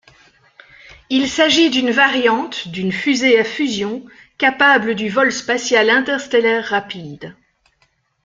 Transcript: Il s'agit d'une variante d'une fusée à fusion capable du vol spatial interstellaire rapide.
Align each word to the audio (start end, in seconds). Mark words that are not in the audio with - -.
Il 1.11 1.29
s'agit 1.29 1.69
d'une 1.69 1.91
variante 1.91 2.69
d'une 2.69 2.91
fusée 2.91 3.37
à 3.39 3.43
fusion 3.43 4.03
capable 4.39 4.95
du 4.95 5.09
vol 5.09 5.31
spatial 5.31 5.91
interstellaire 5.91 6.65
rapide. 6.65 7.35